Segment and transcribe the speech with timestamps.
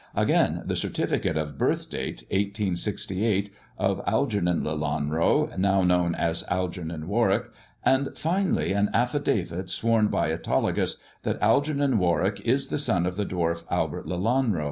[0.15, 7.51] Again, the certificate of birth, date 1868, of Algernon Lelanro, now known as Algernon Warwick,
[7.85, 13.27] and finally an affidavit sworn by Autolycus, that Algernon Warwick is the son of the
[13.27, 14.59] dwarf, Albert Lelanro.